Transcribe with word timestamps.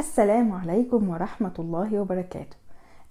السلام 0.00 0.52
عليكم 0.52 1.08
ورحمة 1.08 1.52
الله 1.58 2.00
وبركاته. 2.00 2.56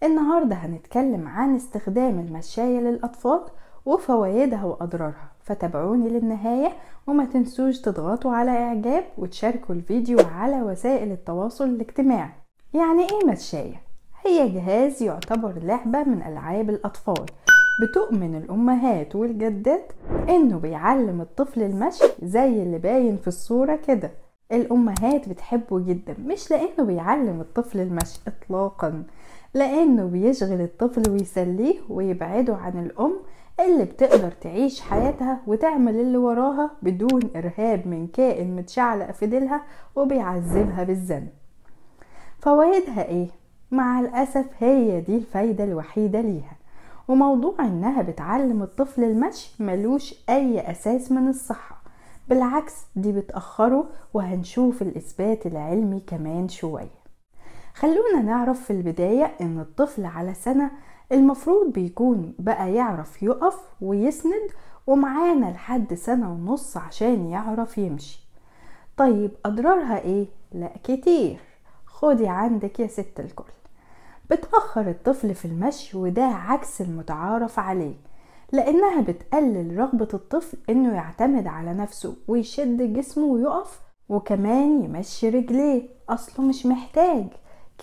النهاردة 0.04 0.55
هنتكلم 0.55 1.28
عن 1.28 1.55
استخدام 1.55 2.19
المشاية 2.19 2.79
للأطفال 2.79 3.42
وفوائدها 3.85 4.65
وأضرارها. 4.65 5.31
فتابعوني 5.44 6.10
للنهاية 6.10 6.71
وما 7.07 7.25
تنسوش 7.25 7.81
تضغطوا 7.81 8.31
على 8.31 8.52
إعجاب 8.52 9.03
وتشاركوا 9.17 9.75
الفيديو 9.75 10.17
على 10.35 10.62
وسائل 10.62 11.12
التواصل 11.12 11.65
الاجتماعي. 11.65 12.31
يعني 12.74 13.01
إيه 13.01 13.31
مشاية؟ 13.31 13.81
هي 14.26 14.49
جهاز 14.49 15.03
يعتبر 15.03 15.60
لعبة 15.63 16.03
من 16.03 16.21
ألعاب 16.21 16.70
الأطفال. 16.70 17.26
بتؤمن 17.84 18.35
الأمهات 18.35 19.16
والجدات 19.16 19.91
إنه 20.30 20.58
بيعلم 20.58 21.21
الطفل 21.21 21.62
المشي 21.62 22.05
زي 22.23 22.63
اللي 22.63 22.77
باين 22.77 23.17
في 23.17 23.27
الصورة 23.27 23.79
كده. 23.87 24.12
الأمهات 24.52 25.30
بتحبه 25.30 25.80
جدا 25.80 26.16
مش 26.26 26.52
لأنه 26.52 26.84
بيعلم 26.88 27.41
الطفل 27.41 27.80
المشي 27.80 28.20
إطلاقا 28.27 29.03
لأنه 29.53 30.05
بيشغل 30.05 30.62
الطفل 30.62 31.09
ويسليه 31.12 31.80
ويبعده 31.90 32.55
عن 32.55 32.85
الأم 32.85 33.13
اللي 33.59 33.85
بتقدر 33.85 34.31
تعيش 34.31 34.81
حياتها 34.81 35.41
وتعمل 35.48 35.95
اللي 35.95 36.17
وراها 36.17 36.71
بدون 36.81 37.21
إرهاب 37.35 37.88
من 37.88 38.07
كائن 38.07 38.55
متشعلق 38.55 39.12
في 39.12 39.26
ديلها 39.26 39.63
وبيعذبها 39.95 40.84
بالذنب. 40.84 41.29
فوائدها 42.40 43.07
إيه؟ 43.07 43.27
مع 43.71 43.99
الأسف 43.99 44.45
هي 44.59 45.02
دي 45.02 45.16
الفايدة 45.18 45.63
الوحيدة 45.63 46.21
ليها. 46.21 46.57
وموضوع 47.07 47.55
إنها 47.59 48.02
بتعلم 48.02 48.63
الطفل 48.63 49.04
المشي 49.04 49.63
ملوش 49.63 50.16
أي 50.29 50.71
أساس 50.71 51.12
من 51.12 51.27
الصحة. 51.27 51.78
بالعكس 52.29 52.73
دي 52.95 53.11
بتأخره 53.11 53.85
وهنشوف 54.13 54.81
الإثبات 54.81 55.45
العلمي 55.45 55.99
كمان 55.99 56.49
شوية. 56.49 56.99
خلونا 57.73 58.21
نعرف 58.23 58.63
في 58.63 58.73
البداية 58.73 59.35
إن 59.41 59.59
الطفل 59.59 60.05
على 60.05 60.34
سنة 60.34 60.71
المفروض 61.12 61.73
بيكون 61.73 62.34
بقى 62.39 62.73
يعرف 62.73 63.23
يقف 63.23 63.59
ويسند 63.81 64.52
ومعانا 64.88 65.45
لحد 65.45 65.94
سنة 65.94 66.31
ونص 66.31 66.78
عشان 66.78 67.26
يعرف 67.30 67.78
يمشي. 67.78 68.28
طيب 68.98 69.32
أضرارها 69.45 70.00
إيه؟ 70.00 70.28
لا 70.52 70.72
كتير. 70.84 71.39
خدي 71.86 72.28
عندك 72.28 72.80
يا 72.80 72.88
ست 72.88 73.20
الكل. 73.20 73.52
بتأخر 74.32 74.89
الطفل 74.89 75.36
في 75.36 75.45
المشي 75.45 75.98
وده 75.98 76.26
عكس 76.26 76.82
المتعارف 76.82 77.59
عليه. 77.59 77.95
لأنها 78.52 79.02
بتقلل 79.02 79.78
رغبة 79.78 80.08
الطفل 80.14 80.58
إنه 80.69 80.95
يعتمد 80.95 81.47
على 81.47 81.73
نفسه 81.73 82.16
ويشد 82.28 82.94
جسمه 82.94 83.25
ويقف 83.25 83.80
وكمان 84.09 84.83
يمشي 84.83 85.30
رجليه. 85.30 85.89
أصله 86.09 86.45
مش 86.45 86.66
محتاج. 86.66 87.25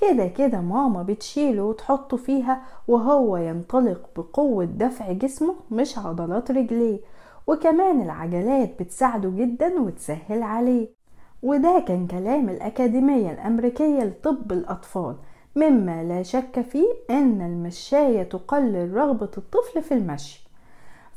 كده 0.00 0.26
كده 0.26 0.60
ماما 0.60 1.02
بتشيله 1.02 1.62
وتحطه 1.64 2.16
فيها 2.16 2.62
وهو 2.88 3.36
ينطلق 3.36 4.10
بقوة 4.16 4.64
دفع 4.64 5.12
جسمه 5.12 5.54
مش 5.70 5.98
عضلات 5.98 6.50
رجليه. 6.50 7.00
وكمان 7.46 8.02
العجلات 8.02 8.82
بتساعده 8.82 9.30
جدا 9.30 9.80
وتسهل 9.80 10.42
عليه. 10.42 10.88
وده 11.42 11.84
كان 11.88 12.06
كلام 12.06 12.48
الأكاديمية 12.48 13.30
الأمريكية 13.30 14.04
لطب 14.04 14.52
الأطفال. 14.52 15.16
مما 15.56 16.04
لا 16.04 16.22
شك 16.22 16.60
فيه 16.60 16.88
أن 17.10 17.40
المشاية 17.40 18.22
تقلل 18.22 18.94
رغبة 18.94 19.30
الطفل 19.38 19.82
في 19.82 19.94
المشي. 19.94 20.45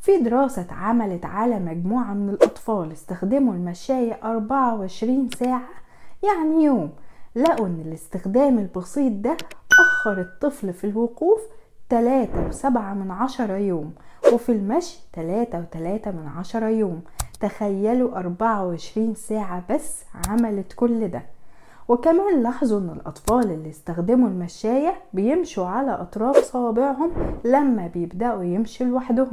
في 0.01 0.17
دراسة 0.17 0.61
اتعملت 0.61 1.25
على 1.25 1.59
مجموعة 1.59 2.13
من 2.13 2.29
الأطفال 2.29 2.91
استخدموا 2.91 3.53
المشاية 3.53 4.19
24 4.23 5.29
ساعة 5.29 5.69
يعني 6.23 6.63
يوم. 6.63 6.89
لقوا 7.35 7.67
إن 7.67 7.83
الاستخدام 7.85 8.59
البسيط 8.59 9.11
ده 9.13 9.37
أخر 9.79 10.21
الطفل 10.21 10.73
في 10.73 10.83
الوقوف 10.87 11.41
تلاتة 11.89 12.47
وسبعة 12.47 12.93
من 12.93 13.11
عشرة 13.11 13.53
يوم 13.57 13.93
وفي 14.33 14.51
المشي 14.51 14.99
تلاتة 15.13 15.59
وتلاتة 15.59 16.11
من 16.11 16.27
عشرة 16.27 16.65
يوم. 16.69 17.01
تخيلوا 17.41 18.17
أربعة 18.19 18.67
وعشرين 18.67 19.15
ساعة 19.15 19.63
بس 19.69 20.03
عملت 20.29 20.73
كل 20.73 21.07
ده. 21.07 21.23
وكمان 21.87 22.43
لاحظوا 22.43 22.79
إن 22.79 22.89
الأطفال 22.89 23.51
اللي 23.51 23.69
استخدموا 23.69 24.27
المشاية 24.29 24.93
بيمشوا 25.13 25.65
على 25.65 25.91
أطراف 25.91 26.37
صوابعهم 26.37 27.11
لما 27.45 27.87
بيبدأوا 27.87 28.43
يمشوا 28.43 28.85
لوحدهم. 28.85 29.29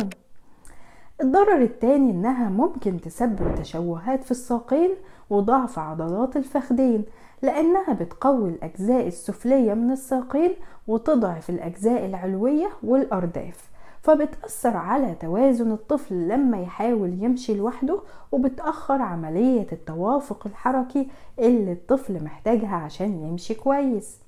الضرر 1.20 1.62
التاني 1.62 2.10
إنها 2.10 2.48
ممكن 2.48 3.00
تسبب 3.00 3.54
تشوهات 3.54 4.24
في 4.24 4.30
الساقين 4.30 4.90
وضعف 5.30 5.78
عضلات 5.78 6.36
الفخذين 6.36 7.04
لأنها 7.42 7.92
بتقوي 7.92 8.48
الأجزاء 8.48 9.06
السفلية 9.06 9.74
من 9.74 9.90
الساقين 9.90 10.52
وتضعف 10.86 11.50
الأجزاء 11.50 12.06
العلوية 12.06 12.68
والأرداف 12.82 13.70
فبتأثر 14.02 14.76
على 14.76 15.14
توازن 15.20 15.72
الطفل 15.72 16.28
لما 16.28 16.60
يحاول 16.62 17.22
يمشي 17.22 17.54
لوحده 17.54 18.00
وبتأخر 18.32 19.02
عملية 19.02 19.66
التوافق 19.72 20.46
الحركي 20.46 21.08
اللي 21.38 21.72
الطفل 21.72 22.24
محتاجها 22.24 22.76
عشان 22.76 23.22
يمشي 23.26 23.54
كويس. 23.54 24.25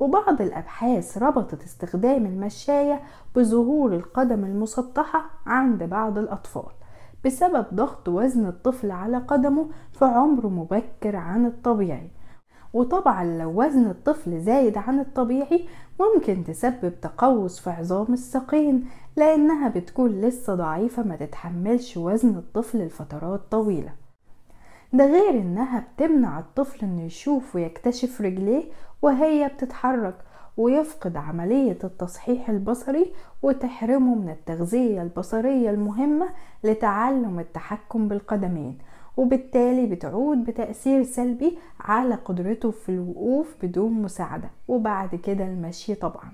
وبعض 0.00 0.40
الأبحاث 0.40 1.18
ربطت 1.18 1.62
استخدام 1.62 2.26
المشاية 2.26 3.02
بظهور 3.36 3.94
القدم 3.94 4.44
المسطحة 4.44 5.30
عند 5.46 5.82
بعض 5.82 6.18
الأطفال 6.18 6.72
بسبب 7.24 7.66
ضغط 7.74 8.08
وزن 8.08 8.46
الطفل 8.46 8.90
على 8.90 9.18
قدمه 9.18 9.68
في 9.92 10.04
عمر 10.04 10.46
مبكر 10.46 11.16
عن 11.16 11.46
الطبيعي. 11.46 12.10
وطبعا 12.72 13.24
لو 13.24 13.62
وزن 13.62 13.90
الطفل 13.90 14.40
زايد 14.40 14.78
عن 14.78 15.00
الطبيعي 15.00 15.68
ممكن 16.00 16.44
تسبب 16.44 17.00
تقوس 17.00 17.60
في 17.60 17.70
عظام 17.70 18.12
الساقين 18.12 18.88
لأنها 19.16 19.68
بتكون 19.68 20.20
لسه 20.20 20.54
ضعيفة 20.54 21.02
ما 21.02 21.16
تتحملش 21.16 21.96
وزن 21.96 22.36
الطفل 22.36 22.78
لفترات 22.86 23.40
طويلة. 23.50 23.92
ده 24.96 25.06
غير 25.06 25.30
إنها 25.30 25.84
بتمنع 25.96 26.38
الطفل 26.38 26.84
إنه 26.86 27.02
يشوف 27.02 27.56
ويكتشف 27.56 28.20
رجليه 28.20 28.64
وهي 29.02 29.48
بتتحرك 29.48 30.14
ويفقد 30.56 31.16
عملية 31.16 31.78
التصحيح 31.84 32.50
البصري 32.50 33.12
وتحرمه 33.42 34.14
من 34.14 34.28
التغذية 34.28 35.02
البصرية 35.02 35.70
المهمة 35.70 36.28
لتعلم 36.64 37.40
التحكم 37.40 38.08
بالقدمين 38.08 38.78
وبالتالي 39.16 39.86
بتعود 39.86 40.44
بتأثير 40.44 41.02
سلبي 41.02 41.58
على 41.80 42.14
قدرته 42.14 42.70
في 42.70 42.88
الوقوف 42.88 43.54
بدون 43.62 43.92
مساعدة 43.92 44.50
وبعد 44.68 45.14
كده 45.14 45.44
المشي 45.44 45.94
طبعا. 45.94 46.32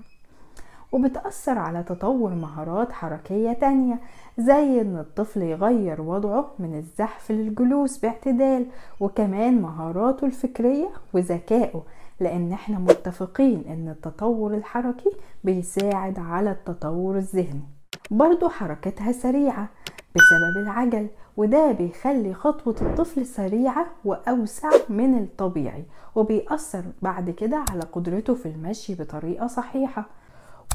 وبتأثر 0.93 1.57
على 1.57 1.83
تطور 1.83 2.33
مهارات 2.33 2.91
حركية 2.91 3.53
تانية 3.53 3.99
زي 4.37 4.81
إن 4.81 4.97
الطفل 4.97 5.41
يغير 5.41 6.01
وضعه 6.01 6.51
من 6.59 6.77
الزحف 6.77 7.31
للجلوس 7.31 7.97
باعتدال 7.97 8.65
وكمان 8.99 9.61
مهاراته 9.61 10.25
الفكرية 10.25 10.89
وذكائه 11.13 11.83
لأن 12.19 12.51
إحنا 12.51 12.79
متفقين 12.79 13.63
إن 13.69 13.89
التطور 13.89 14.53
الحركي 14.53 15.11
بيساعد 15.43 16.19
على 16.19 16.51
التطور 16.51 17.17
الذهني. 17.17 17.61
برضو 18.11 18.49
حركتها 18.49 19.11
سريعة 19.11 19.69
بسبب 20.15 20.63
العجل 20.63 21.07
وده 21.37 21.71
بيخلي 21.71 22.33
خطوة 22.33 22.75
الطفل 22.81 23.25
سريعة 23.25 23.85
وأوسع 24.05 24.69
من 24.89 25.17
الطبيعي 25.17 25.85
وبيأثر 26.15 26.83
بعد 27.01 27.29
كده 27.29 27.63
على 27.71 27.81
قدرته 27.81 28.35
في 28.35 28.45
المشي 28.45 28.95
بطريقة 28.95 29.47
صحيحة. 29.47 30.05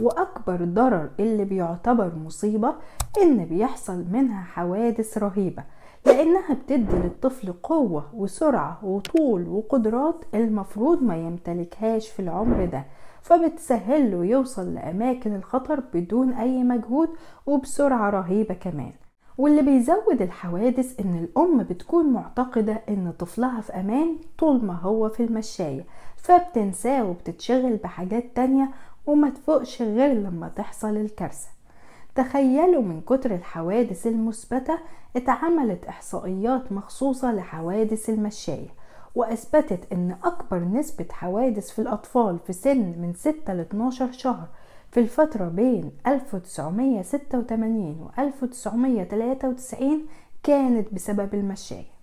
وأكبر 0.01 0.65
ضرر 0.65 1.11
اللي 1.21 1.45
بيعتبر 1.45 2.13
مصيبة 2.27 2.75
إن 3.23 3.45
بيحصل 3.45 4.05
منها 4.13 4.43
حوادث 4.43 5.19
رهيبة 5.19 5.63
لأنها 6.07 6.55
بتدي 6.55 6.97
للطفل 6.97 7.53
قوة 7.53 8.05
وسرعة 8.15 8.79
وطول 8.85 9.49
وقدرات 9.49 10.25
المفروض 10.35 11.03
ما 11.03 11.17
يمتلكهاش 11.17 12.09
في 12.09 12.21
العمر 12.21 12.65
ده 12.65 12.85
فبتسهل 13.23 14.11
له 14.11 14.25
يوصل 14.25 14.75
لأماكن 14.75 15.35
الخطر 15.37 15.83
بدون 15.95 16.33
أي 16.33 16.63
مجهود 16.65 17.09
وبسرعة 17.47 18.11
رهيبة 18.11 18.55
كمان. 18.55 18.93
واللي 19.39 19.63
بيزود 19.63 20.23
الحوادث 20.23 21.01
إن 21.01 21.15
الأم 21.25 21.59
بتكون 21.63 22.07
معتقدة 22.13 22.73
إن 22.89 23.13
طفلها 23.19 23.61
في 23.61 23.73
أمان 23.73 24.17
طول 24.39 24.65
ما 24.65 24.75
هو 24.75 25.09
في 25.09 25.23
المشاية 25.23 25.85
فبتنساه 26.17 27.05
وبتتشغل 27.05 27.77
بحاجات 27.77 28.25
تانية 28.37 28.69
وما 29.09 29.31
تفوقش 29.31 29.83
غير 29.83 30.13
لما 30.13 30.49
تحصل 30.57 30.97
الكارثة. 30.97 31.49
تخيلوا 32.15 32.83
من 32.83 33.01
كتر 33.01 33.35
الحوادث 33.35 34.07
المثبتة 34.07 34.79
اتعملت 35.17 35.85
إحصائيات 35.85 36.73
مخصوصة 36.73 37.33
لحوادث 37.33 38.11
المشاية 38.11 38.69
وأثبتت 39.15 39.93
إن 39.93 40.17
أكبر 40.25 40.59
نسبة 40.59 41.07
حوادث 41.11 41.71
في 41.71 41.79
الأطفال 41.79 42.39
في 42.47 42.53
سن 42.53 42.79
من 42.79 43.13
6 43.17 43.55
ل 43.55 43.61
12 43.61 44.13
شهر 44.13 44.49
في 44.91 45.01
الفترة 45.01 45.49
بين 45.49 45.93
1986 46.07 48.01
و 48.03 48.11
1993 48.23 50.07
كانت 50.43 50.95
بسبب 50.95 51.35
المشاية. 51.35 51.99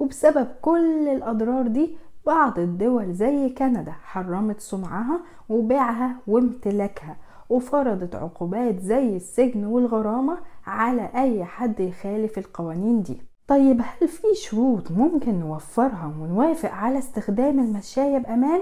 وبسبب 0.00 0.48
كل 0.62 1.08
الأضرار 1.08 1.66
دي 1.66 1.96
بعض 2.26 2.58
الدول 2.58 3.12
زي 3.14 3.48
كندا 3.48 3.92
حرمت 3.92 4.60
صنعها 4.60 5.20
وبيعها 5.48 6.16
وامتلاكها 6.26 7.16
وفرضت 7.48 8.14
عقوبات 8.14 8.80
زي 8.80 9.16
السجن 9.16 9.64
والغرامة 9.64 10.38
على 10.66 11.10
أي 11.14 11.44
حد 11.44 11.80
يخالف 11.80 12.38
القوانين 12.38 13.02
دي. 13.02 13.22
طيب 13.48 13.80
هل 13.80 14.08
في 14.08 14.34
شروط 14.34 14.90
ممكن 14.90 15.34
نوفرها 15.40 16.12
ونوافق 16.20 16.70
على 16.70 16.98
استخدام 16.98 17.60
المشاية 17.60 18.18
بأمان؟ 18.18 18.60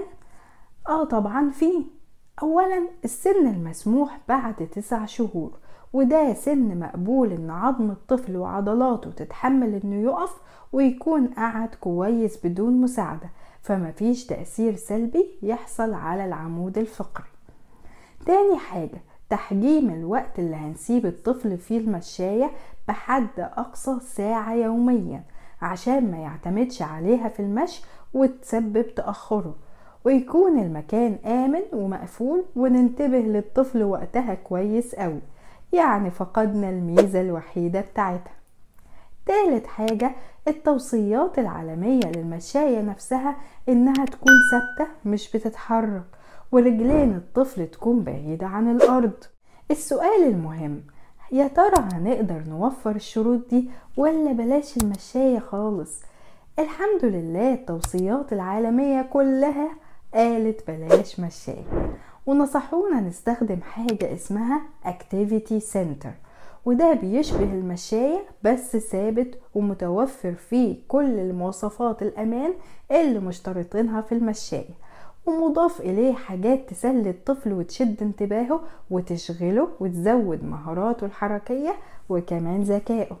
آه 0.89 1.03
طبعا 1.03 1.49
في. 1.49 1.71
أولا 2.43 2.87
السن 3.03 3.47
المسموح 3.47 4.19
بعد 4.27 4.55
تسع 4.55 5.05
شهور 5.05 5.51
وده 5.93 6.33
سن 6.33 6.79
مقبول 6.79 7.31
إن 7.31 7.49
عظم 7.49 7.91
الطفل 7.91 8.37
وعضلاته 8.37 9.11
تتحمل 9.11 9.81
إنه 9.83 9.95
يقف 9.95 10.37
ويكون 10.73 11.27
قعد 11.27 11.69
كويس 11.75 12.45
بدون 12.47 12.81
مساعدة. 12.81 13.29
فمفيش 13.65 14.25
تأثير 14.25 14.75
سلبي 14.75 15.25
يحصل 15.41 15.93
على 15.93 16.25
العمود 16.25 16.77
الفقري. 16.77 17.27
تاني 18.25 18.57
حاجة 18.57 19.01
تحجيم 19.29 19.89
الوقت 19.89 20.39
اللي 20.39 20.55
هنسيب 20.55 21.05
الطفل 21.05 21.57
فيه 21.57 21.77
المشاية 21.79 22.51
بحد 22.87 23.27
أقصى 23.39 23.99
ساعة 23.99 24.53
يوميا 24.53 25.23
عشان 25.61 26.11
ما 26.11 26.17
يعتمدش 26.17 26.81
عليها 26.81 27.29
في 27.29 27.39
المشي 27.39 27.83
وتسبب 28.13 28.95
تأخره. 28.95 29.55
ويكون 30.05 30.59
المكان 30.59 31.13
آمن 31.25 31.61
ومقفول 31.73 32.45
وننتبه 32.55 33.17
للطفل 33.19 33.83
وقتها 33.83 34.33
كويس 34.33 34.95
قوي 34.95 35.19
يعني 35.73 36.11
فقدنا 36.11 36.69
الميزة 36.69 37.21
الوحيدة 37.21 37.81
بتاعتها. 37.81 38.33
تالت 39.25 39.67
حاجة 39.67 40.11
التوصيات 40.47 41.39
العالمية 41.39 42.05
للمشاية 42.15 42.81
نفسها 42.81 43.35
إنها 43.69 44.05
تكون 44.05 44.33
ثابتة 44.51 44.91
مش 45.05 45.31
بتتحرك 45.35 46.03
ورجلين 46.51 47.15
الطفل 47.15 47.67
تكون 47.67 48.03
بعيدة 48.03 48.47
عن 48.47 48.71
الأرض. 48.75 49.23
السؤال 49.71 50.23
المهم 50.23 50.81
يا 51.31 51.47
ترى 51.47 51.83
هنقدر 51.93 52.43
نوفر 52.49 52.95
الشروط 52.95 53.49
دي 53.49 53.69
ولا 53.97 54.31
بلاش 54.31 54.77
المشاية 54.77 55.39
خالص؟ 55.39 56.01
الحمد 56.59 57.05
لله 57.05 57.53
التوصيات 57.53 58.33
العالمية 58.33 59.01
كلها 59.01 59.69
قالت 60.13 60.67
بلاش 60.71 61.19
مشاية 61.19 61.95
ونصحونا 62.25 62.99
نستخدم 63.01 63.61
حاجة 63.61 64.13
اسمها 64.13 64.61
Activity 64.85 65.61
Center. 65.73 66.24
وده 66.65 66.93
بيشبه 66.93 67.43
المشاية 67.53 68.19
بس 68.43 68.77
ثابت 68.77 69.39
ومتوفر 69.55 70.33
فيه 70.33 70.75
كل 70.87 71.19
المواصفات 71.19 72.01
الأمان 72.01 72.53
اللي 72.91 73.19
مشترطينها 73.19 74.01
في 74.01 74.11
المشاية 74.11 74.73
ومضاف 75.25 75.81
إليه 75.81 76.13
حاجات 76.13 76.69
تسلي 76.69 77.09
الطفل 77.09 77.53
وتشد 77.53 78.03
انتباهه 78.03 78.61
وتشغله 78.91 79.69
وتزود 79.79 80.43
مهاراته 80.43 81.05
الحركية 81.05 81.75
وكمان 82.09 82.61
ذكائه. 82.61 83.17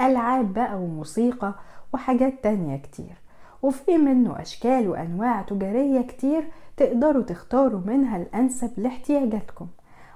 ألعاب 0.00 0.52
بقى 0.52 0.76
وموسيقى 0.76 1.54
وحاجات 1.94 2.34
تانية 2.42 2.76
كتير 2.76 3.16
وفي 3.62 3.98
منه 3.98 4.40
أشكال 4.40 4.88
وأنواع 4.88 5.42
تجارية 5.42 6.00
كتير 6.00 6.44
تقدروا 6.76 7.22
تختاروا 7.22 7.80
منها 7.86 8.16
الأنسب 8.16 8.70
لاحتياجاتكم. 8.76 9.66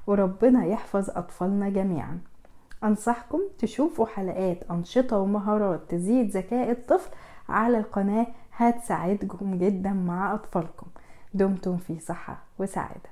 وربنا 0.06 0.64
يحفظ 0.66 1.10
أطفالنا 1.10 1.68
جميعا. 1.68 2.18
أنصحكم 2.84 3.40
تشوفوا 3.58 4.06
حلقات 4.06 4.58
أنشطة 4.70 5.18
ومهارات 5.18 5.80
تزيد 5.88 6.30
ذكاء 6.30 6.70
الطفل 6.70 7.10
على 7.48 7.78
القناة. 7.78 8.26
هتساعدكم 8.56 9.58
جدا 9.58 9.92
مع 9.92 10.34
أطفالكم. 10.34 10.86
دمتم 11.34 11.76
في 11.76 12.00
صحة 12.00 12.42
وسعادة. 12.58 13.11